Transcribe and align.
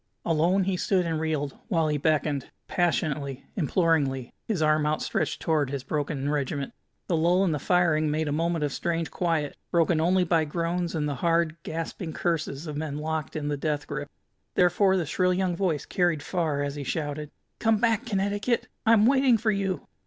Alone 0.25 0.63
he 0.63 0.75
stood 0.77 1.05
and 1.05 1.19
reeled, 1.19 1.55
while 1.67 1.87
he 1.87 1.99
beckoned, 1.99 2.49
passionately, 2.67 3.45
imploringly, 3.55 4.33
his 4.47 4.59
arm 4.59 4.87
outstretched 4.87 5.39
toward 5.39 5.69
his 5.69 5.83
broken 5.83 6.27
regiment. 6.27 6.73
The 7.05 7.15
lull 7.15 7.43
in 7.43 7.51
the 7.51 7.59
firing 7.59 8.09
made 8.09 8.27
a 8.27 8.31
moment 8.31 8.63
of 8.65 8.73
strange 8.73 9.11
quiet, 9.11 9.55
broken 9.69 10.01
only 10.01 10.23
by 10.23 10.43
groans 10.45 10.95
and 10.95 11.07
the 11.07 11.13
hard, 11.21 11.55
gasping 11.61 12.13
curses 12.13 12.65
of 12.65 12.75
men 12.77 12.97
locked 12.97 13.35
in 13.35 13.47
the 13.47 13.57
death 13.57 13.85
grip. 13.85 14.09
Therefore 14.55 14.97
the 14.97 15.05
shrill 15.05 15.35
young 15.35 15.55
voice 15.55 15.85
carried 15.85 16.23
far, 16.23 16.63
as 16.63 16.73
he 16.73 16.83
shouted: 16.83 17.29
"Come 17.59 17.77
back, 17.77 18.07
Connecticut! 18.07 18.67
I'm 18.87 19.05
waiting 19.05 19.37
for 19.37 19.51
you!" 19.51 19.85